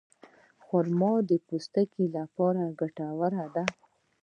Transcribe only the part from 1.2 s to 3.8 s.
د پوستکي لپاره ګټوره ده.